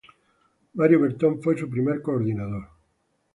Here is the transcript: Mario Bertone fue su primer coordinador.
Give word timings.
Mario 0.73 0.99
Bertone 1.01 1.39
fue 1.43 1.55
su 1.55 1.69
primer 1.69 2.01
coordinador. 2.01 2.69